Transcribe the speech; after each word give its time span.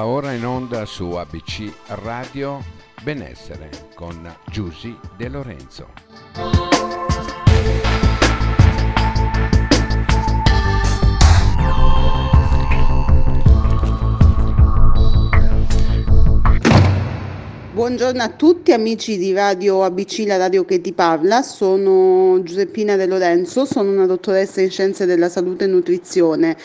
Va 0.00 0.06
ora 0.06 0.32
in 0.32 0.46
onda 0.46 0.86
su 0.86 1.10
ABC 1.10 1.70
Radio 1.88 2.64
Benessere 3.02 3.68
con 3.94 4.34
Giusy 4.46 4.96
De 5.14 5.28
Lorenzo. 5.28 5.88
Buongiorno 17.74 18.22
a 18.22 18.28
tutti 18.30 18.72
amici 18.72 19.18
di 19.18 19.34
Radio 19.34 19.84
ABC, 19.84 20.24
la 20.26 20.38
radio 20.38 20.64
che 20.64 20.80
ti 20.80 20.94
parla, 20.94 21.42
sono 21.42 22.42
Giuseppina 22.42 22.96
De 22.96 23.04
Lorenzo, 23.04 23.66
sono 23.66 23.90
una 23.90 24.06
dottoressa 24.06 24.62
in 24.62 24.70
scienze 24.70 25.04
della 25.04 25.28
salute 25.28 25.64
e 25.64 25.66
nutrizione. 25.66 26.56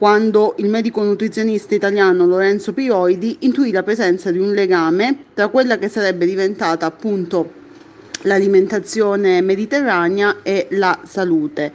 quando 0.00 0.54
il 0.56 0.70
medico 0.70 1.02
nutrizionista 1.02 1.74
italiano 1.74 2.24
Lorenzo 2.24 2.72
Piroidi 2.72 3.36
intuì 3.40 3.70
la 3.70 3.82
presenza 3.82 4.30
di 4.30 4.38
un 4.38 4.54
legame 4.54 5.24
tra 5.34 5.48
quella 5.48 5.76
che 5.76 5.90
sarebbe 5.90 6.24
diventata 6.24 6.86
appunto 6.86 7.52
l'alimentazione 8.22 9.42
mediterranea 9.42 10.38
e 10.42 10.68
la 10.70 10.98
salute. 11.04 11.70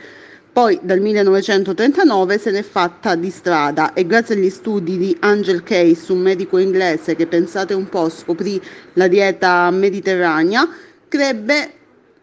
Poi 0.51 0.79
dal 0.81 1.01
1939 1.01 2.39
se 2.39 2.49
n'è 2.49 2.63
fatta 2.63 3.13
di 3.13 3.29
strada 3.29 3.93
e 3.93 4.07
grazie 4.07 4.33
agli 4.33 4.49
studi 4.49 4.97
di 4.97 5.15
Angel 5.19 5.61
Case, 5.61 6.11
un 6.11 6.21
medico 6.21 6.57
inglese 6.57 7.15
che 7.15 7.27
pensate 7.27 7.75
un 7.75 7.87
po' 7.89 8.09
scoprì 8.09 8.59
la 8.93 9.07
dieta 9.07 9.69
mediterranea, 9.69 10.67
crebbe 11.07 11.73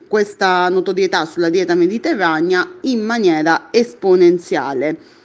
questa 0.09 0.69
notorietà 0.69 1.27
sulla 1.27 1.49
dieta 1.49 1.77
mediterranea 1.77 2.69
in 2.81 3.05
maniera 3.05 3.69
esponenziale. 3.71 5.21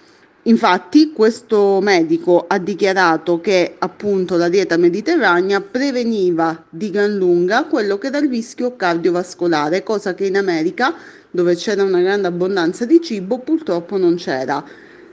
Infatti 0.48 1.12
questo 1.12 1.81
medico 1.81 2.45
ha 2.48 2.58
dichiarato 2.58 3.42
che 3.42 3.76
appunto 3.78 4.38
la 4.38 4.48
dieta 4.48 4.78
mediterranea 4.78 5.59
preveniva 5.59 6.64
di 6.70 6.90
gran 6.90 7.17
lunga 7.17 7.66
quello 7.66 7.98
che 7.98 8.08
era 8.08 8.20
il 8.20 8.30
rischio 8.30 8.78
cardiovascolare, 8.78 9.84
cosa 9.84 10.14
che 10.14 10.25
in 10.25 10.38
America, 10.38 10.95
dove 11.30 11.56
c'era 11.56 11.84
una 11.84 12.00
grande 12.00 12.28
abbondanza 12.28 12.86
di 12.86 13.02
cibo, 13.02 13.40
purtroppo 13.40 13.98
non 13.98 14.16
c'era. 14.16 14.64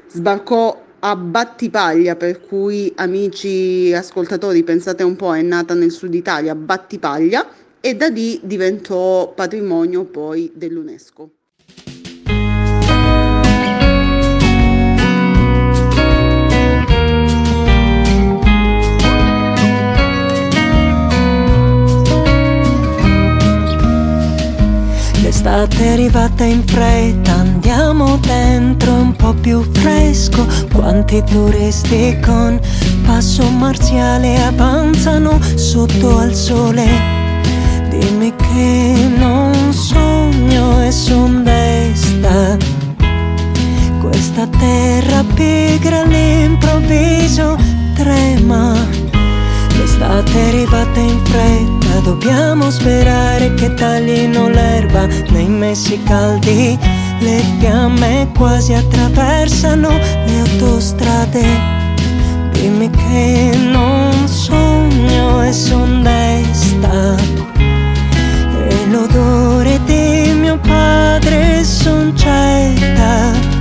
Sbarcò 0.07 0.81
a 1.01 1.17
Battipaglia, 1.17 2.15
per 2.15 2.41
cui 2.41 2.93
amici 2.95 3.93
ascoltatori 3.93 4.63
pensate 4.63 5.03
un 5.03 5.17
po', 5.17 5.35
è 5.35 5.43
nata 5.43 5.75
nel 5.75 5.91
sud 5.91 6.15
Italia 6.15 6.55
Battipaglia 6.55 7.45
e 7.81 7.97
da 7.97 8.07
lì 8.07 8.39
diventò 8.45 9.33
patrimonio 9.35 10.05
poi 10.05 10.53
dell'UNESCO. 10.55 11.31
Arrivata 25.77 26.45
in 26.45 26.67
fretta, 26.67 27.33
andiamo 27.33 28.17
dentro 28.17 28.93
un 28.95 29.15
po' 29.15 29.33
più 29.33 29.63
fresco. 29.73 30.47
Quanti 30.73 31.23
turisti 31.25 32.19
con 32.25 32.59
passo 33.05 33.49
marziale 33.49 34.43
avanzano 34.43 35.39
sotto 35.55 36.19
al 36.19 36.35
sole. 36.35 36.87
Dimmi 37.91 38.35
che 38.35 39.11
non 39.17 39.73
sogno 39.73 40.83
e 40.83 40.91
son 40.91 41.45
desta. 41.45 42.57
Questa 44.01 44.47
terra 44.59 45.25
pigra 45.35 46.01
all'improvviso 46.01 47.57
trema. 47.95 48.75
L'estate 49.77 50.41
arrivata 50.41 51.01
in 51.01 51.21
fretta 51.25 51.74
dobbiamo 52.05 52.71
sperare 52.71 53.55
che 53.55 53.73
taglino 53.75 54.49
l'erba 54.49 55.09
nei 55.31 55.49
mesi 55.49 56.01
caldi. 56.05 56.79
Le 57.21 57.43
fiamme 57.59 58.31
quasi 58.37 58.75
attraversano 58.75 59.89
le 59.89 60.39
autostrade. 60.41 61.45
Dimmi 62.53 62.91
che 62.91 63.51
non 63.57 64.29
sogno 64.29 65.43
e 65.43 65.53
son 65.53 66.03
desta. 66.03 67.17
E 68.69 68.87
l'odore 68.91 69.81
di 69.85 70.33
mio 70.35 70.59
padre 70.59 71.65
son 71.65 72.15
certa. 72.15 73.54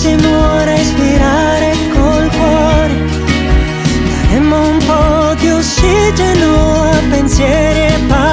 Massimo 0.00 0.42
a 0.42 0.64
respirare 0.64 1.72
col 1.92 2.30
cuore. 2.30 2.94
Daremmo 4.08 4.68
un 4.70 4.78
po' 4.78 5.34
di 5.38 5.50
ossigeno 5.50 6.84
a 6.84 7.00
pensieri 7.10 7.94
e 7.94 7.98
parole. 8.08 8.29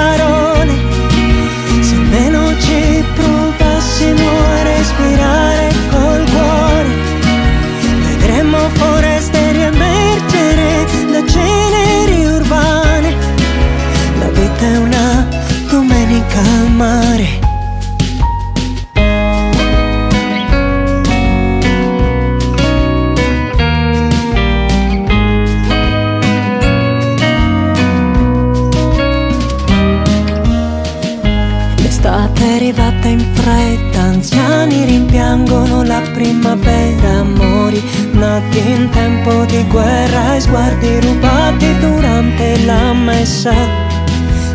Rimpiangono 35.28 35.82
la 35.82 36.00
primavera, 36.14 37.18
amori 37.20 37.82
nati 38.12 38.58
in 38.58 38.88
tempo 38.90 39.44
di 39.44 39.62
guerra 39.68 40.36
e 40.36 40.40
sguardi 40.40 41.00
rubati 41.00 41.78
durante 41.80 42.64
la 42.64 42.94
messa. 42.94 43.52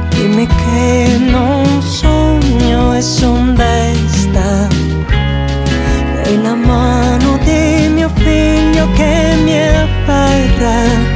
Dimmi 0.10 0.48
che 0.48 1.18
non 1.20 1.82
sogno 1.82 2.96
e 2.96 3.02
son 3.02 3.54
desta, 3.56 4.68
e 6.24 6.38
la 6.42 6.56
mano 6.56 7.38
di 7.44 7.88
mio 7.90 8.10
figlio 8.16 8.88
che 8.94 9.36
mi 9.44 9.58
afferra. 9.58 11.13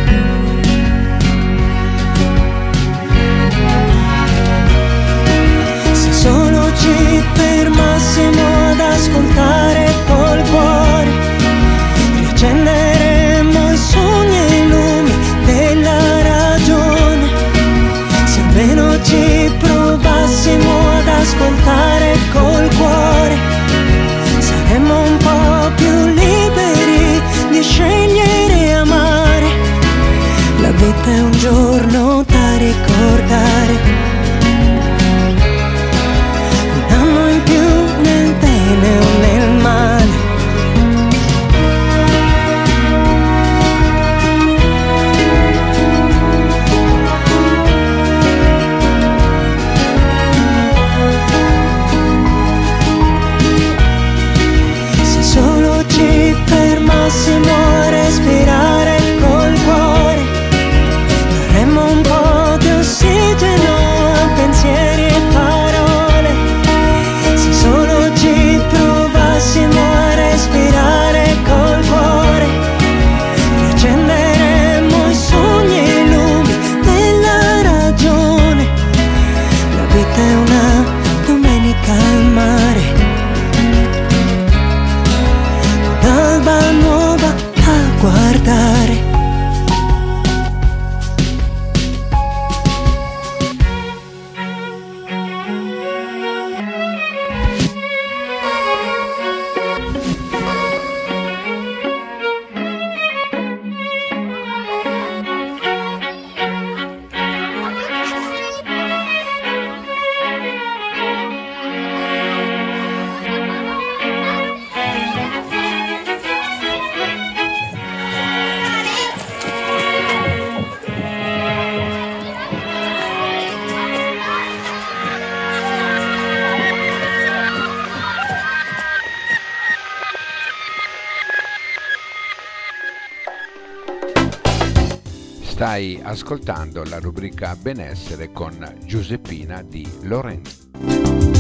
Stai 135.78 136.00
ascoltando 136.02 136.84
la 136.86 136.98
rubrica 136.98 137.56
Benessere 137.56 138.32
con 138.32 138.78
Giuseppina 138.84 139.62
di 139.62 139.88
Lorenzo. 140.02 141.37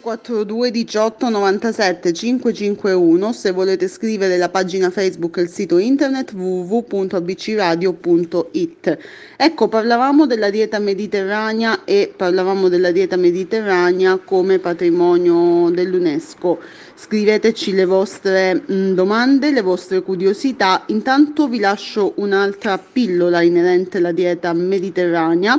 342 0.00 0.70
18 0.70 1.30
97 1.30 2.12
551 2.12 3.32
se 3.32 3.50
volete 3.50 3.88
scrivere 3.88 4.36
la 4.36 4.50
pagina 4.50 4.90
Facebook 4.90 5.38
e 5.38 5.42
il 5.42 5.48
sito 5.48 5.78
internet 5.78 6.32
www.abcradio.it 6.34 8.98
ecco 9.36 9.68
parlavamo 9.68 10.26
della 10.26 10.50
dieta 10.50 10.78
mediterranea 10.78 11.84
e 11.84 12.12
parlavamo 12.14 12.68
della 12.68 12.90
dieta 12.90 13.16
mediterranea 13.16 14.18
come 14.18 14.58
patrimonio 14.58 15.70
dell'UNESCO. 15.70 16.58
Scriveteci 16.94 17.72
le 17.72 17.86
vostre 17.86 18.62
mh, 18.66 18.92
domande 18.92 19.50
le 19.50 19.62
vostre 19.62 20.02
curiosità. 20.02 20.84
Intanto 20.88 21.48
vi 21.48 21.58
lascio 21.58 22.12
un'altra 22.16 22.76
pillola 22.78 23.40
inerente 23.40 23.96
alla 23.98 24.12
dieta 24.12 24.52
mediterranea 24.52 25.58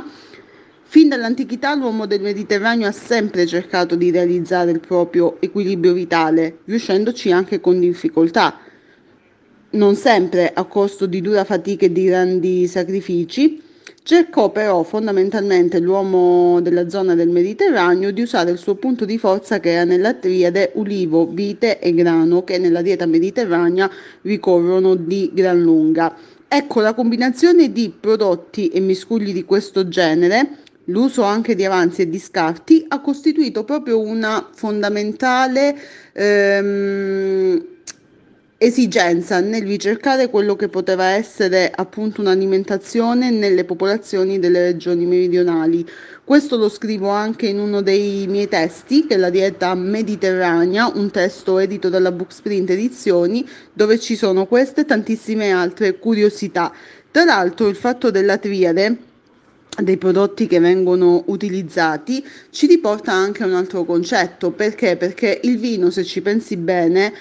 Fin 0.90 1.10
dall'antichità 1.10 1.74
l'uomo 1.74 2.06
del 2.06 2.22
Mediterraneo 2.22 2.88
ha 2.88 2.92
sempre 2.92 3.44
cercato 3.44 3.94
di 3.94 4.10
realizzare 4.10 4.70
il 4.70 4.80
proprio 4.80 5.36
equilibrio 5.38 5.92
vitale, 5.92 6.60
riuscendoci 6.64 7.30
anche 7.30 7.60
con 7.60 7.78
difficoltà, 7.78 8.58
non 9.72 9.94
sempre 9.96 10.50
a 10.50 10.64
costo 10.64 11.04
di 11.04 11.20
dura 11.20 11.44
fatica 11.44 11.84
e 11.84 11.92
di 11.92 12.04
grandi 12.04 12.66
sacrifici. 12.66 13.60
Cercò 14.02 14.50
però 14.50 14.82
fondamentalmente 14.82 15.78
l'uomo 15.78 16.58
della 16.62 16.88
zona 16.88 17.14
del 17.14 17.28
Mediterraneo 17.28 18.10
di 18.10 18.22
usare 18.22 18.50
il 18.50 18.56
suo 18.56 18.76
punto 18.76 19.04
di 19.04 19.18
forza 19.18 19.60
che 19.60 19.72
era 19.72 19.84
nella 19.84 20.14
triade 20.14 20.70
ulivo, 20.76 21.26
vite 21.26 21.80
e 21.80 21.92
grano 21.92 22.44
che 22.44 22.56
nella 22.56 22.80
dieta 22.80 23.04
mediterranea 23.04 23.90
ricorrono 24.22 24.94
di 24.94 25.32
gran 25.34 25.60
lunga. 25.60 26.16
Ecco 26.48 26.80
la 26.80 26.94
combinazione 26.94 27.72
di 27.72 27.92
prodotti 28.00 28.68
e 28.68 28.80
miscugli 28.80 29.34
di 29.34 29.44
questo 29.44 29.86
genere 29.86 30.64
L'uso 30.88 31.22
anche 31.22 31.54
di 31.54 31.66
avanzi 31.66 32.02
e 32.02 32.08
di 32.08 32.18
scarti 32.18 32.86
ha 32.88 33.00
costituito 33.00 33.62
proprio 33.64 34.00
una 34.00 34.48
fondamentale 34.54 35.76
ehm, 36.12 37.66
esigenza 38.56 39.40
nel 39.40 39.66
ricercare 39.66 40.30
quello 40.30 40.56
che 40.56 40.68
poteva 40.68 41.08
essere 41.08 41.70
appunto 41.74 42.22
un'alimentazione 42.22 43.30
nelle 43.30 43.66
popolazioni 43.66 44.38
delle 44.38 44.62
regioni 44.62 45.04
meridionali. 45.04 45.86
Questo 46.24 46.56
lo 46.56 46.70
scrivo 46.70 47.08
anche 47.10 47.48
in 47.48 47.58
uno 47.58 47.82
dei 47.82 48.26
miei 48.26 48.48
testi, 48.48 49.06
che 49.06 49.16
è 49.16 49.18
la 49.18 49.30
dieta 49.30 49.74
mediterranea, 49.74 50.90
un 50.94 51.10
testo 51.10 51.58
edito 51.58 51.90
dalla 51.90 52.12
Booksprint 52.12 52.70
Edizioni, 52.70 53.46
dove 53.74 53.98
ci 53.98 54.16
sono 54.16 54.46
queste 54.46 54.80
e 54.80 54.84
tantissime 54.86 55.50
altre 55.50 55.98
curiosità. 55.98 56.72
Tra 57.10 57.24
l'altro 57.24 57.68
il 57.68 57.76
fatto 57.76 58.10
della 58.10 58.38
triade 58.38 58.96
dei 59.82 59.96
prodotti 59.96 60.46
che 60.46 60.58
vengono 60.58 61.22
utilizzati 61.26 62.24
ci 62.50 62.66
riporta 62.66 63.12
anche 63.12 63.42
a 63.42 63.46
un 63.46 63.54
altro 63.54 63.84
concetto. 63.84 64.50
Perché? 64.50 64.96
Perché 64.96 65.40
il 65.44 65.58
vino 65.58 65.90
se 65.90 66.04
ci 66.04 66.20
pensi 66.20 66.56
bene 66.56 67.12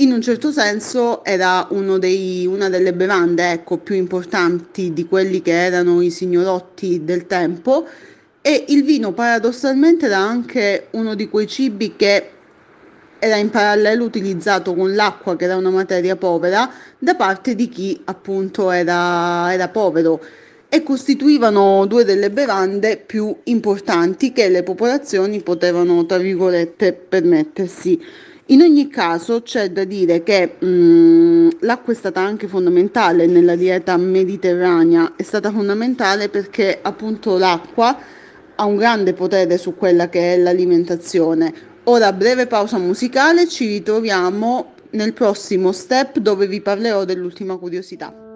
in 0.00 0.12
un 0.12 0.20
certo 0.22 0.52
senso 0.52 1.24
era 1.24 1.66
dei, 1.98 2.46
una 2.46 2.68
delle 2.68 2.92
bevande 2.94 3.50
ecco, 3.50 3.78
più 3.78 3.96
importanti 3.96 4.92
di 4.92 5.06
quelli 5.06 5.42
che 5.42 5.50
erano 5.50 6.00
i 6.00 6.10
signorotti 6.10 7.04
del 7.04 7.26
tempo. 7.26 7.86
E 8.40 8.64
il 8.68 8.84
vino 8.84 9.12
paradossalmente 9.12 10.06
era 10.06 10.18
anche 10.18 10.86
uno 10.92 11.14
di 11.14 11.28
quei 11.28 11.48
cibi 11.48 11.96
che 11.96 12.30
era 13.18 13.36
in 13.36 13.50
parallelo 13.50 14.04
utilizzato 14.04 14.74
con 14.74 14.94
l'acqua 14.94 15.36
che 15.36 15.44
era 15.44 15.56
una 15.56 15.70
materia 15.70 16.14
povera 16.14 16.70
da 16.98 17.16
parte 17.16 17.56
di 17.56 17.68
chi 17.68 18.00
appunto 18.04 18.70
era, 18.70 19.52
era 19.52 19.68
povero 19.68 20.20
e 20.68 20.82
costituivano 20.82 21.86
due 21.86 22.04
delle 22.04 22.30
bevande 22.30 23.02
più 23.04 23.34
importanti 23.44 24.32
che 24.32 24.48
le 24.48 24.62
popolazioni 24.62 25.40
potevano, 25.40 26.04
tra 26.04 26.18
virgolette, 26.18 26.92
permettersi. 26.92 27.98
In 28.50 28.62
ogni 28.62 28.88
caso 28.88 29.42
c'è 29.42 29.70
da 29.70 29.84
dire 29.84 30.22
che 30.22 30.56
mh, 30.58 31.58
l'acqua 31.60 31.92
è 31.92 31.96
stata 31.96 32.20
anche 32.20 32.48
fondamentale 32.48 33.26
nella 33.26 33.56
dieta 33.56 33.96
mediterranea, 33.96 35.14
è 35.16 35.22
stata 35.22 35.50
fondamentale 35.50 36.28
perché 36.28 36.78
appunto 36.80 37.36
l'acqua 37.36 37.98
ha 38.54 38.64
un 38.64 38.76
grande 38.76 39.12
potere 39.12 39.58
su 39.58 39.74
quella 39.74 40.08
che 40.08 40.34
è 40.34 40.38
l'alimentazione. 40.38 41.52
Ora, 41.84 42.12
breve 42.12 42.46
pausa 42.46 42.78
musicale, 42.78 43.48
ci 43.48 43.66
ritroviamo 43.66 44.72
nel 44.90 45.12
prossimo 45.12 45.72
step 45.72 46.18
dove 46.18 46.46
vi 46.46 46.60
parlerò 46.60 47.04
dell'ultima 47.04 47.56
curiosità. 47.56 48.27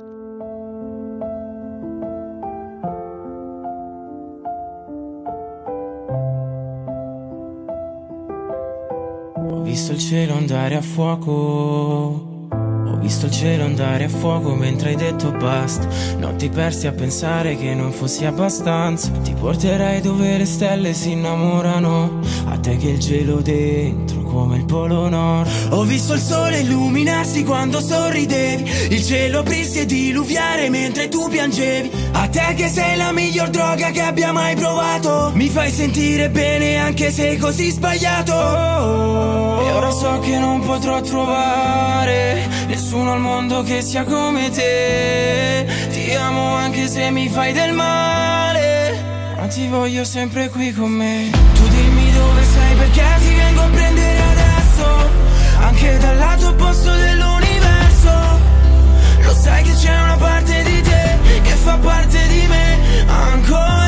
Visto 9.73 9.93
il 9.93 9.99
cielo 9.99 10.35
andare 10.35 10.75
a 10.75 10.83
fuoco. 10.83 11.31
Ho 11.31 12.99
visto 12.99 13.25
il 13.25 13.33
cielo 13.33 13.65
andare 13.65 14.05
a 14.05 14.09
fuoco 14.11 14.55
mentre 14.55 14.91
hai 14.91 14.97
detto 14.97 15.33
basta. 15.33 15.89
Notti 16.19 16.51
persi 16.51 16.87
a 16.87 16.93
pensare 16.93 17.57
che 17.57 17.73
non 17.73 17.91
fossi 17.91 18.27
abbastanza. 18.27 19.11
Ti 19.11 19.33
porterai 19.33 20.03
dove 20.03 20.37
le 20.37 20.45
stelle 20.45 20.93
si 20.93 21.13
innamorano. 21.13 22.21
A 22.49 22.59
te 22.59 22.77
che 22.77 22.91
il 22.91 22.99
gelo 22.99 23.41
dentro 23.41 24.22
come 24.33 24.57
il 24.57 24.65
polo 24.65 25.09
nord. 25.09 25.49
Ho 25.71 25.83
visto 25.83 26.15
il 26.15 26.21
sole 26.21 26.61
illuminarsi 26.61 27.45
quando 27.45 27.81
sorridevi, 27.81 28.89
il 28.91 29.05
cielo 29.05 29.41
aprirsi 29.41 29.81
e 29.81 29.87
diluviare 29.87 30.71
mentre 30.71 31.09
tu 31.09 31.29
piangevi. 31.29 31.91
A 32.13 32.29
te 32.29 32.55
che 32.57 32.69
sei 32.69 32.97
la 32.97 33.13
miglior 33.13 33.51
droga 33.51 33.91
che 33.91 34.01
abbia 34.01 34.33
mai 34.33 34.57
provato, 34.57 35.33
mi 35.35 35.49
fai 35.49 35.71
sentire 35.71 36.31
bene 36.31 36.77
anche 36.77 37.11
se 37.13 37.37
così 37.37 37.71
sbagliato. 37.71 38.33
E 38.33 39.71
ora 39.73 39.91
so 39.91 40.19
che 40.21 40.39
non 40.39 40.61
potrò 40.61 41.01
trovare 41.03 42.49
nessuno 42.69 43.13
al 43.13 43.21
mondo 43.21 43.63
che 43.63 43.83
sia 43.83 44.05
come 44.05 44.51
te. 44.51 45.67
Ti 45.91 46.15
amo 46.15 46.55
anche 46.55 46.89
se 46.89 47.11
mi 47.11 47.29
fai 47.29 47.53
del 47.53 47.75
male, 47.75 49.35
ma 49.37 49.47
ti 49.47 49.69
voglio 49.69 50.05
sempre 50.05 50.49
qui 50.49 50.73
con 50.73 50.91
me. 50.91 51.31
Tu 51.55 51.69
dimmi 51.69 52.02
dove 52.13 52.45
sei 52.45 52.77
perché 52.77 53.05
ti 53.19 53.35
vengo 53.35 53.63
a 53.63 53.69
prendere 53.69 54.23
anche 55.73 55.99
dal 55.99 56.17
lato 56.17 56.49
opposto 56.49 56.91
dell'universo. 56.91 58.11
Lo 59.23 59.35
sai 59.35 59.63
che 59.63 59.75
c'è 59.75 60.03
una 60.03 60.17
parte 60.17 60.63
di 60.63 60.83
te 60.83 61.19
che 61.43 61.55
fa 61.55 61.77
parte 61.79 62.27
di 62.29 62.47
me 62.47 63.07
ancora. 63.07 63.82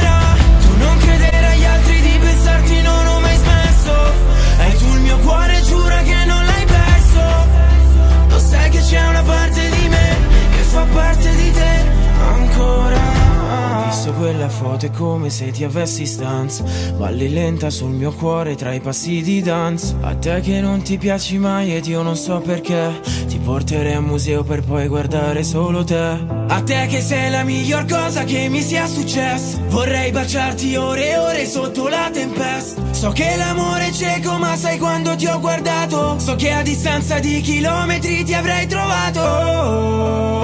Come 14.97 15.31
se 15.31 15.51
ti 15.51 15.65
avessi 15.65 16.07
stanza. 16.07 16.65
Balli 16.97 17.29
lenta 17.33 17.71
sul 17.71 17.91
mio 17.91 18.13
cuore 18.13 18.55
tra 18.55 18.73
i 18.73 18.81
passi 18.81 19.23
di 19.23 19.43
danza. 19.43 19.97
A 20.01 20.15
te 20.15 20.41
che 20.41 20.61
non 20.61 20.83
ti 20.83 20.97
piaci 20.97 21.39
mai 21.39 21.75
ed 21.75 21.87
io 21.87 22.03
non 22.03 22.17
so 22.17 22.41
perché 22.41 22.93
Ti 23.35 23.39
porterei 23.39 23.95
a 23.95 24.01
museo 24.01 24.45
per 24.45 24.63
poi 24.63 24.87
guardare 24.87 25.43
solo 25.43 25.83
te. 25.83 26.19
A 26.49 26.63
te 26.63 26.87
che 26.89 27.01
sei 27.01 27.31
la 27.31 27.43
miglior 27.43 27.85
cosa 27.87 28.23
che 28.25 28.49
mi 28.49 28.63
sia 28.63 28.87
successa. 28.87 29.59
Vorrei 29.69 30.13
baciarti 30.13 30.77
ore 30.77 31.11
e 31.11 31.19
ore 31.19 31.47
sotto 31.47 31.89
la 31.89 32.11
tempesta. 32.13 32.81
So 32.93 33.11
che 33.11 33.35
l'amore 33.37 33.89
è 33.89 33.91
cieco 33.91 34.39
ma 34.39 34.55
sai 34.55 34.79
quando 34.79 35.17
ti 35.17 35.27
ho 35.27 35.41
guardato? 35.41 36.19
So 36.21 36.37
che 36.37 36.53
a 36.53 36.63
distanza 36.63 37.19
di 37.19 37.41
chilometri 37.41 38.23
ti 38.23 38.35
avrei 38.35 38.67
trovato. 38.67 39.21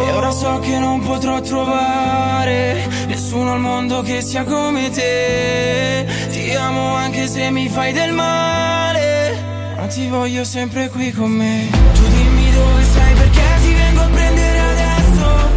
E 0.06 0.10
ora 0.10 0.30
so 0.32 0.58
che 0.58 0.78
non 0.78 1.00
potrò 1.00 1.40
trovare 1.40 2.88
Nessuno 3.10 3.52
al 3.52 3.60
mondo 3.60 4.02
che 4.02 4.22
sia 4.22 4.39
come 4.44 4.90
te. 4.90 6.06
Ti 6.30 6.54
amo 6.54 6.94
anche 6.94 7.26
se 7.26 7.50
mi 7.50 7.68
fai 7.68 7.92
del 7.92 8.12
male 8.12 9.36
Ma 9.76 9.86
ti 9.86 10.06
voglio 10.08 10.44
sempre 10.44 10.88
qui 10.88 11.12
con 11.12 11.30
me. 11.30 11.68
Tu 11.94 12.06
dimmi 12.08 12.52
dove 12.52 12.82
sei 12.82 13.14
perché 13.14 13.42
ti 13.62 13.72
vengo 13.72 14.00
a 14.00 14.08
prendere 14.08 14.58
adesso? 14.58 15.48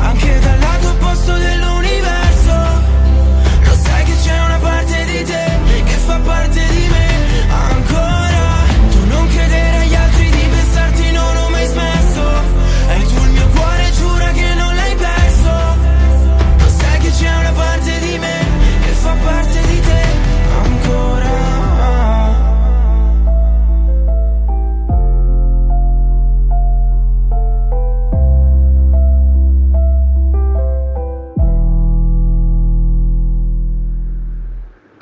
Anche 0.00 0.38
dal 0.40 0.58
lato 0.58 0.88
opposto 0.88 1.32
dell'universo 1.32 1.51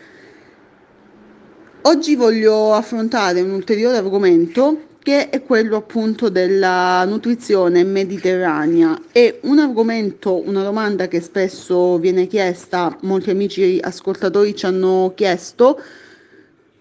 Oggi 1.83 2.15
voglio 2.15 2.75
affrontare 2.75 3.41
un 3.41 3.51
ulteriore 3.51 3.97
argomento 3.97 4.91
che 5.03 5.31
è 5.31 5.43
quello 5.43 5.77
appunto 5.77 6.29
della 6.29 7.05
nutrizione 7.05 7.83
mediterranea. 7.83 8.97
È 9.11 9.41
un 9.43 9.59
argomento, 9.59 10.47
una 10.47 10.63
domanda 10.63 11.09
che 11.09 11.21
spesso 11.21 11.99
viene 11.99 12.29
chiesta, 12.29 12.97
molti 13.03 13.31
amici 13.31 13.81
ascoltatori 13.83 14.55
ci 14.55 14.67
hanno 14.67 15.13
chiesto 15.17 15.81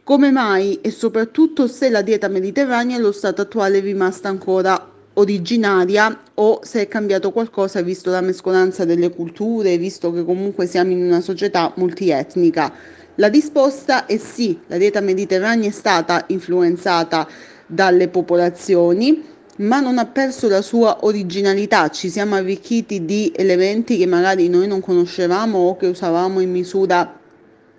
come 0.03 0.29
mai 0.29 0.79
e 0.81 0.91
soprattutto 0.91 1.67
se 1.67 1.89
la 1.89 2.03
dieta 2.03 2.27
mediterranea 2.27 2.97
allo 2.97 3.11
stato 3.11 3.41
attuale 3.41 3.79
è 3.79 3.81
rimasta 3.81 4.29
ancora 4.29 4.89
originaria 5.13 6.21
o 6.35 6.59
se 6.63 6.81
è 6.81 6.87
cambiato 6.87 7.31
qualcosa 7.31 7.81
visto 7.81 8.11
la 8.11 8.21
mescolanza 8.21 8.85
delle 8.85 9.09
culture, 9.09 9.77
visto 9.77 10.11
che 10.11 10.23
comunque 10.23 10.67
siamo 10.67 10.91
in 10.91 11.03
una 11.03 11.21
società 11.21 11.73
multietnica. 11.77 12.71
La 13.15 13.27
risposta 13.27 14.05
è 14.05 14.17
sì, 14.17 14.59
la 14.67 14.77
dieta 14.77 15.01
mediterranea 15.01 15.69
è 15.69 15.71
stata 15.71 16.23
influenzata 16.27 17.27
dalle 17.71 18.09
popolazioni, 18.09 19.23
ma 19.57 19.79
non 19.79 19.97
ha 19.97 20.05
perso 20.05 20.49
la 20.49 20.61
sua 20.61 21.05
originalità, 21.05 21.89
ci 21.89 22.09
siamo 22.09 22.35
arricchiti 22.35 23.05
di 23.05 23.31
elementi 23.33 23.97
che 23.97 24.05
magari 24.05 24.49
noi 24.49 24.67
non 24.67 24.81
conoscevamo 24.81 25.57
o 25.57 25.77
che 25.77 25.87
usavamo 25.87 26.41
in 26.41 26.51
misura 26.51 27.17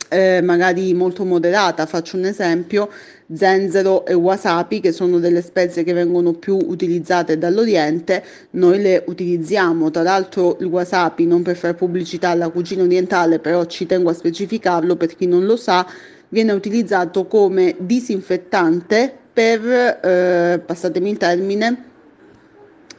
eh, 0.09 0.41
magari 0.43 0.95
molto 0.95 1.25
moderata. 1.25 1.87
Faccio 1.87 2.17
un 2.17 2.25
esempio, 2.25 2.89
zenzero 3.35 4.07
e 4.07 4.15
wasabi, 4.15 4.81
che 4.81 4.93
sono 4.93 5.19
delle 5.19 5.43
spezie 5.43 5.85
che 5.85 5.93
vengono 5.93 6.33
più 6.33 6.57
utilizzate 6.57 7.37
dall'Oriente, 7.37 8.23
noi 8.51 8.81
le 8.81 9.03
utilizziamo. 9.07 9.91
Tra 9.91 10.03
l'altro 10.03 10.57
il 10.61 10.67
wasabi, 10.67 11.27
non 11.27 11.43
per 11.43 11.57
fare 11.57 11.75
pubblicità 11.75 12.31
alla 12.31 12.49
cucina 12.51 12.83
orientale, 12.83 13.39
però 13.39 13.65
ci 13.67 13.87
tengo 13.87 14.11
a 14.11 14.15
specificarlo 14.15 14.97
per 14.97 15.17
chi 15.17 15.27
non 15.27 15.45
lo 15.45 15.57
sa, 15.57 15.87
viene 16.29 16.53
utilizzato 16.53 17.27
come 17.27 17.75
disinfettante 17.79 19.21
per, 19.33 20.01
eh, 20.03 20.61
passatemi 20.65 21.11
il 21.11 21.17
termine, 21.17 21.85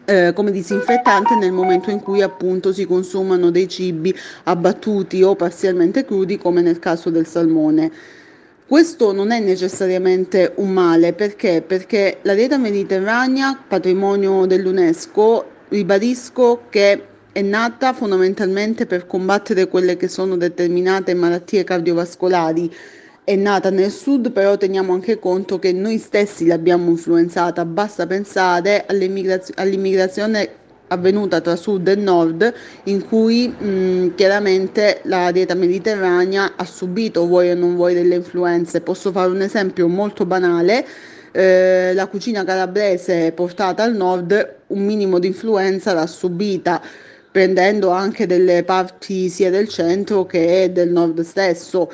eh, 0.06 0.34
come 0.34 0.52
disinfettante 0.52 1.36
nel 1.36 1.52
momento 1.52 1.90
in 1.90 2.02
cui 2.02 2.22
appunto 2.22 2.74
si 2.74 2.86
consumano 2.86 3.52
dei 3.52 3.68
cibi 3.68 4.14
abbattuti 4.44 5.24
o 5.24 5.36
parzialmente 5.36 6.06
crudi 6.06 6.38
come 6.38 6.62
nel 6.62 6.80
caso 6.80 7.10
del 7.10 7.28
salmone. 7.28 7.92
Questo 8.66 9.14
non 9.14 9.32
è 9.32 9.40
necessariamente 9.40 10.54
un 10.56 10.72
male 10.72 11.14
perché? 11.14 11.64
Perché 11.66 12.18
la 12.24 12.34
dieta 12.34 12.58
mediterranea, 12.58 13.62
patrimonio 13.68 14.46
dell'UNESCO, 14.46 15.46
ribadisco 15.70 16.64
che 16.70 17.06
è 17.32 17.42
nata 17.42 17.94
fondamentalmente 17.94 18.86
per 18.86 19.06
combattere 19.06 19.68
quelle 19.68 19.98
che 19.98 20.08
sono 20.08 20.38
determinate 20.38 21.14
malattie 21.14 21.64
cardiovascolari 21.64 22.72
è 23.26 23.36
nata 23.36 23.70
nel 23.70 23.92
sud, 23.92 24.32
però 24.32 24.58
teniamo 24.58 24.94
anche 24.94 25.18
conto 25.18 25.58
che 25.60 25.72
noi 25.72 25.98
stessi 25.98 26.46
l'abbiamo 26.46 26.90
influenzata. 26.90 27.64
Basta 27.66 28.06
pensare 28.06 28.86
all'immigrazione 28.86 30.50
avvenuta 30.88 31.40
tra 31.42 31.56
sud 31.56 31.88
e 31.88 31.96
nord, 31.96 32.54
in 32.86 33.06
cui 33.08 33.48
mh, 33.48 34.16
chiaramente 34.16 35.00
la 35.04 35.32
dieta 35.32 35.56
mediterranea 35.56 36.54
ha 36.56 36.66
subito, 36.66 37.26
vuoi 37.26 37.50
o 37.52 37.56
non 37.56 37.76
vuoi, 37.76 37.94
delle 37.94 38.16
influenze. 38.16 38.82
Posso 38.82 39.12
fare 39.12 39.30
un 39.32 39.42
esempio 39.42 39.88
molto 39.88 40.26
banale. 40.26 40.86
Eh, 41.32 41.94
la 41.96 42.08
cucina 42.08 42.44
calabrese 42.44 43.32
portata 43.32 43.82
al 43.84 43.96
nord 43.96 44.58
un 44.68 44.86
minimo 44.86 45.18
di 45.18 45.26
influenza 45.28 45.92
l'ha 45.92 46.06
subita 46.06 46.80
prendendo 47.32 47.90
anche 47.90 48.28
delle 48.28 48.64
parti 48.64 49.30
sia 49.30 49.50
del 49.50 49.68
centro 49.68 50.28
che 50.28 50.70
del 50.72 50.92
nord 50.92 51.22
stesso 51.22 51.90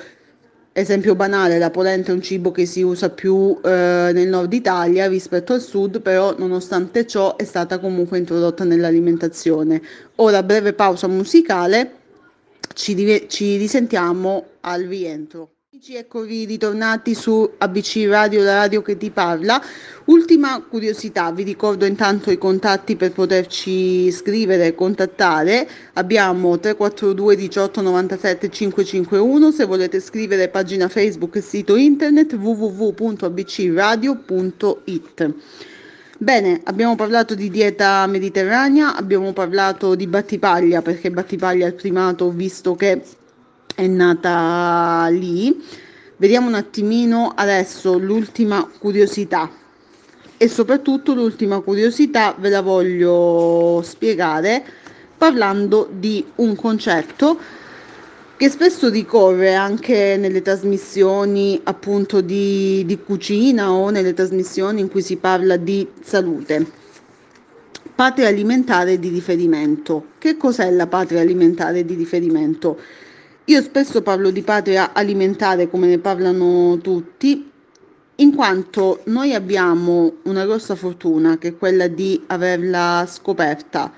Esempio 0.72 1.16
banale, 1.16 1.58
la 1.58 1.72
polenta 1.72 2.12
è 2.12 2.14
un 2.14 2.22
cibo 2.22 2.52
che 2.52 2.66
si 2.66 2.82
usa 2.82 3.10
più 3.10 3.60
eh, 3.64 4.12
nel 4.14 4.28
nord 4.30 4.54
Italia 4.54 5.08
rispetto 5.08 5.54
al 5.54 5.62
sud, 5.62 6.02
però 6.02 6.36
nonostante 6.38 7.06
ciò 7.06 7.36
è 7.36 7.44
stata 7.44 7.80
comunque 7.80 8.18
introdotta 8.18 8.64
nell'alimentazione. 8.64 9.82
Ora, 10.16 10.42
breve 10.44 10.74
pausa 10.74 11.08
musicale, 11.08 11.98
ci, 12.74 13.26
ci 13.28 13.58
risentiamo 13.58 14.58
al 14.62 14.84
rientro. 14.84 15.59
Amici, 15.72 15.98
eccovi 15.98 16.46
ritornati 16.46 17.14
su 17.14 17.48
ABC 17.60 18.06
Radio, 18.08 18.42
la 18.42 18.56
radio 18.56 18.82
che 18.82 18.98
ti 18.98 19.12
parla. 19.12 19.62
Ultima 20.06 20.66
curiosità, 20.68 21.32
vi 21.32 21.44
ricordo 21.44 21.86
intanto 21.86 22.32
i 22.32 22.40
contatti 22.40 22.96
per 22.96 23.12
poterci 23.12 24.12
scrivere 24.12 24.66
e 24.66 24.74
contattare. 24.74 25.70
Abbiamo 25.94 26.58
342 26.58 27.36
18 27.36 27.82
97 27.82 28.50
551, 28.50 29.52
se 29.52 29.66
volete 29.66 30.00
scrivere 30.00 30.50
pagina 30.50 30.90
Facebook 30.90 31.36
e 31.36 31.42
sito 31.42 31.76
internet 31.76 32.34
www.abcradio.it. 32.34 35.34
Bene, 36.18 36.62
abbiamo 36.64 36.96
parlato 36.96 37.36
di 37.36 37.52
dieta 37.52 38.08
mediterranea, 38.08 38.96
abbiamo 38.96 39.34
parlato 39.34 39.94
di 39.94 40.08
battipaglia 40.08 40.82
perché 40.82 41.12
battipaglia 41.12 41.66
è 41.66 41.70
il 41.70 41.76
primato 41.76 42.32
visto 42.32 42.76
che 42.76 43.04
è 43.76 43.88
nata 43.88 45.08
lì. 45.10 45.64
Vediamo 46.18 46.48
un 46.48 46.56
attimino 46.56 47.32
adesso 47.36 47.98
l'ultima 47.98 48.70
curiosità 48.78 49.50
e 50.38 50.48
soprattutto 50.48 51.14
l'ultima 51.14 51.60
curiosità 51.60 52.36
ve 52.38 52.50
la 52.50 52.62
voglio 52.62 53.82
spiegare 53.84 54.64
parlando 55.18 55.90
di 55.92 56.26
un 56.36 56.56
concetto 56.56 57.38
che 58.38 58.50
spesso 58.50 58.90
ricorre 58.90 59.54
anche 59.54 60.16
nelle 60.18 60.42
trasmissioni 60.42 61.60
appunto 61.64 62.22
di, 62.22 62.86
di 62.86 62.98
cucina 63.00 63.72
o 63.74 63.90
nelle 63.90 64.14
trasmissioni 64.14 64.80
in 64.80 64.90
cui 64.90 65.02
si 65.02 65.18
parla 65.18 65.58
di 65.58 65.86
salute. 66.02 66.66
Patria 67.94 68.30
alimentare 68.30 68.98
di 68.98 69.10
riferimento. 69.10 70.12
Che 70.18 70.38
cos'è 70.38 70.72
la 70.72 70.88
patria 70.88 71.20
alimentare 71.20 71.84
di 71.84 71.96
riferimento? 71.96 72.80
Io 73.50 73.63
spesso 73.63 74.03
parlo 74.03 74.29
di 74.29 74.44
patria 74.44 74.94
alimentare 74.94 75.72
come 75.72 75.88
ne 75.88 75.98
parlano 75.98 76.77
tutti, 76.84 77.50
in 78.18 78.36
quanto 78.36 79.01
noi 79.06 79.34
abbiamo 79.34 80.18
una 80.25 80.46
grossa 80.46 80.75
fortuna 80.75 81.39
che 81.39 81.48
è 81.48 81.58
quella 81.58 81.88
di 81.88 82.22
averla 82.27 83.08
scoperta. 83.10 83.91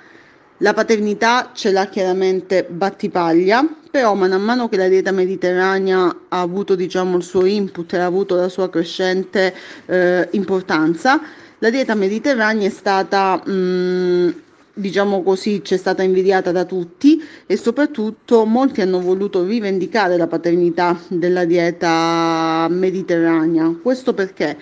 La 0.60 0.72
paternità 0.72 1.52
ce 1.54 1.74
l'ha 1.74 1.88
chiaramente 1.88 2.64
Battipaglia, 2.64 3.68
però 3.92 4.14
man 4.14 4.42
mano 4.42 4.70
che 4.70 4.78
la 4.78 4.88
dieta 4.88 5.12
mediterranea 5.12 6.16
ha 6.30 6.40
avuto 6.40 6.76
diciamo, 6.76 7.18
il 7.18 7.24
suo 7.24 7.44
input 7.44 7.92
e 7.92 7.98
ha 7.98 8.06
avuto 8.06 8.36
la 8.36 8.48
sua 8.48 8.70
crescente 8.70 9.54
eh, 9.86 10.30
importanza, 10.32 11.20
la 11.60 11.70
dieta 11.70 11.94
mediterranea 11.94 12.70
è 12.70 12.72
stata 12.72 13.42
mh, 13.46 13.52
mm, 13.52 14.30
diciamo 14.74 15.24
così, 15.24 15.62
c'è 15.62 15.78
stata 15.78 16.04
invidiata 16.04 16.52
da 16.52 16.66
tutti 16.66 17.22
e 17.46 17.58
soprattutto 17.58 18.46
molti 18.46 18.82
hanno 18.82 19.00
voluto 19.02 19.44
rivendicare 19.44 20.18
la 20.18 20.28
paternità 20.28 21.00
della 21.08 21.46
dieta 21.46 22.68
mediterranea. 22.70 23.76
Questo 23.82 24.14
perché? 24.14 24.58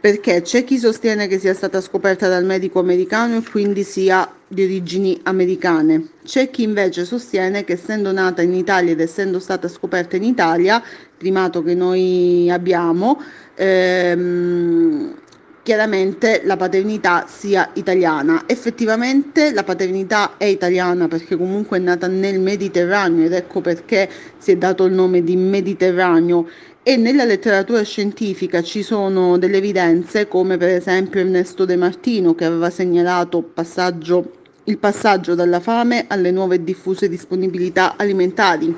Perché 0.00 0.40
c'è 0.40 0.64
chi 0.64 0.78
sostiene 0.78 1.26
che 1.26 1.38
sia 1.38 1.52
stata 1.52 1.80
scoperta 1.80 2.26
dal 2.26 2.44
medico 2.44 2.78
americano 2.78 3.36
e 3.36 3.42
quindi 3.42 3.82
sia 3.82 4.30
di 4.48 4.64
origini 4.64 5.20
americane. 5.24 6.08
C'è 6.24 6.48
chi 6.50 6.62
invece 6.62 7.04
sostiene 7.04 7.64
che 7.64 7.74
essendo 7.74 8.10
nata 8.10 8.40
in 8.40 8.54
Italia 8.54 8.92
ed 8.92 9.00
essendo 9.00 9.38
stata 9.38 9.68
scoperta 9.68 10.16
in 10.16 10.24
Italia, 10.24 10.82
primato 11.18 11.62
che 11.62 11.74
noi 11.74 12.50
abbiamo, 12.50 13.20
ehm, 13.54 15.14
chiaramente 15.62 16.42
la 16.44 16.56
paternità 16.56 17.26
sia 17.28 17.70
italiana. 17.74 18.44
Effettivamente 18.46 19.52
la 19.52 19.64
paternità 19.64 20.36
è 20.36 20.44
italiana 20.44 21.08
perché 21.08 21.36
comunque 21.36 21.78
è 21.78 21.80
nata 21.80 22.06
nel 22.06 22.40
Mediterraneo 22.40 23.26
ed 23.26 23.32
ecco 23.32 23.60
perché 23.60 24.08
si 24.38 24.52
è 24.52 24.56
dato 24.56 24.84
il 24.84 24.92
nome 24.92 25.22
di 25.22 25.36
Mediterraneo 25.36 26.48
e 26.82 26.96
nella 26.96 27.24
letteratura 27.24 27.82
scientifica 27.82 28.62
ci 28.62 28.82
sono 28.82 29.36
delle 29.36 29.58
evidenze 29.58 30.26
come 30.28 30.56
per 30.56 30.70
esempio 30.70 31.20
Ernesto 31.20 31.66
De 31.66 31.76
Martino 31.76 32.34
che 32.34 32.46
aveva 32.46 32.70
segnalato 32.70 33.42
passaggio, 33.42 34.32
il 34.64 34.78
passaggio 34.78 35.34
dalla 35.34 35.60
fame 35.60 36.06
alle 36.08 36.30
nuove 36.30 36.54
e 36.54 36.64
diffuse 36.64 37.08
disponibilità 37.08 37.96
alimentari 37.96 38.74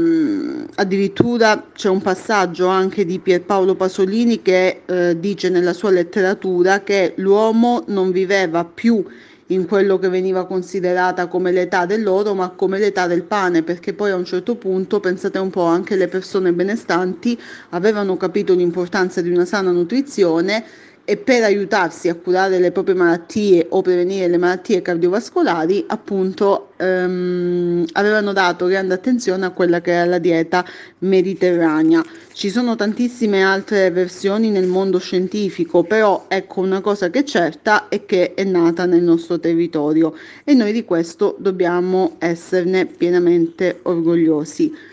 addirittura 0.75 1.67
c'è 1.71 1.89
un 1.89 2.01
passaggio 2.01 2.65
anche 2.65 3.05
di 3.05 3.19
Pierpaolo 3.19 3.75
Pasolini 3.75 4.41
che 4.41 4.81
eh, 4.85 5.19
dice 5.19 5.49
nella 5.49 5.73
sua 5.73 5.91
letteratura 5.91 6.81
che 6.81 7.13
l'uomo 7.17 7.83
non 7.87 8.11
viveva 8.11 8.65
più 8.65 9.05
in 9.47 9.67
quello 9.67 9.99
che 9.99 10.09
veniva 10.09 10.45
considerata 10.45 11.27
come 11.27 11.51
l'età 11.51 11.85
dell'oro, 11.85 12.33
ma 12.33 12.49
come 12.49 12.79
l'età 12.79 13.05
del 13.07 13.23
pane, 13.23 13.61
perché 13.61 13.93
poi 13.93 14.11
a 14.11 14.15
un 14.15 14.25
certo 14.25 14.55
punto, 14.55 14.99
pensate 14.99 15.37
un 15.37 15.49
po', 15.49 15.65
anche 15.65 15.95
le 15.95 16.07
persone 16.07 16.53
benestanti 16.53 17.39
avevano 17.69 18.17
capito 18.17 18.53
l'importanza 18.53 19.21
di 19.21 19.29
una 19.29 19.45
sana 19.45 19.71
nutrizione 19.71 20.63
e 21.05 21.17
per 21.17 21.43
aiutarsi 21.43 22.07
a 22.07 22.15
curare 22.15 22.59
le 22.59 22.71
proprie 22.71 22.95
malattie 22.95 23.65
o 23.69 23.81
prevenire 23.81 24.27
le 24.27 24.37
malattie 24.37 24.81
cardiovascolari, 24.81 25.83
appunto 25.87 26.69
ehm, 26.77 27.85
avevano 27.93 28.31
dato 28.31 28.67
grande 28.67 28.93
attenzione 28.93 29.45
a 29.45 29.49
quella 29.51 29.81
che 29.81 29.91
era 29.91 30.05
la 30.05 30.17
dieta 30.17 30.65
mediterranea. 30.99 32.01
Ci 32.31 32.49
sono 32.49 32.75
tantissime 32.75 33.43
altre 33.43 33.91
versioni 33.91 34.49
nel 34.49 34.67
mondo 34.67 34.97
scientifico, 34.97 35.83
però 35.83 36.25
ecco 36.29 36.61
una 36.61 36.79
cosa 36.79 37.09
che 37.09 37.19
è 37.19 37.23
certa 37.23 37.89
è 37.89 38.05
che 38.05 38.33
è 38.33 38.43
nata 38.45 38.85
nel 38.85 39.03
nostro 39.03 39.39
territorio 39.39 40.13
e 40.45 40.53
noi 40.53 40.71
di 40.71 40.85
questo 40.85 41.35
dobbiamo 41.37 42.15
esserne 42.19 42.85
pienamente 42.85 43.79
orgogliosi. 43.83 44.91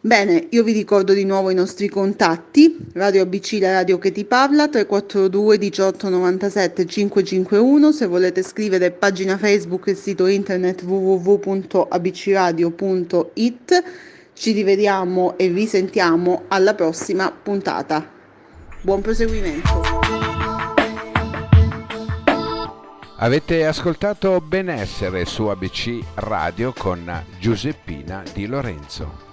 Bene, 0.00 0.46
io 0.50 0.62
vi 0.62 0.70
ricordo 0.70 1.12
di 1.12 1.24
nuovo 1.24 1.50
i 1.50 1.54
nostri 1.54 1.88
contatti, 1.88 2.76
Radio 2.92 3.22
ABC, 3.22 3.58
la 3.60 3.72
radio 3.72 3.98
che 3.98 4.12
ti 4.12 4.24
parla, 4.24 4.68
342 4.68 5.58
18 5.58 6.08
97 6.08 6.86
551, 6.86 7.90
se 7.90 8.06
volete 8.06 8.44
scrivere 8.44 8.92
pagina 8.92 9.36
Facebook 9.36 9.88
e 9.88 9.96
sito 9.96 10.26
internet 10.26 10.84
www.abcradio.it, 10.84 13.82
ci 14.34 14.52
rivediamo 14.52 15.36
e 15.36 15.48
vi 15.48 15.66
sentiamo 15.66 16.44
alla 16.46 16.74
prossima 16.74 17.32
puntata. 17.32 18.08
Buon 18.80 19.00
proseguimento. 19.00 19.82
Avete 23.16 23.66
ascoltato 23.66 24.40
Benessere 24.40 25.24
su 25.24 25.46
ABC 25.46 25.98
Radio 26.14 26.72
con 26.72 27.24
Giuseppina 27.40 28.22
Di 28.32 28.46
Lorenzo. 28.46 29.26